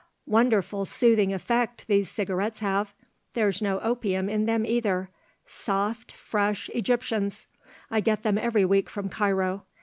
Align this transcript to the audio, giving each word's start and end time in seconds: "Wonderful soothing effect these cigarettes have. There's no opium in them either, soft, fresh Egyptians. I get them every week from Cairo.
"Wonderful 0.25 0.85
soothing 0.85 1.31
effect 1.31 1.85
these 1.87 2.09
cigarettes 2.09 2.59
have. 2.61 2.95
There's 3.35 3.61
no 3.61 3.79
opium 3.81 4.29
in 4.29 4.47
them 4.47 4.65
either, 4.65 5.11
soft, 5.45 6.11
fresh 6.11 6.69
Egyptians. 6.69 7.45
I 7.91 7.99
get 7.99 8.23
them 8.23 8.39
every 8.39 8.65
week 8.65 8.89
from 8.89 9.09
Cairo. 9.09 9.67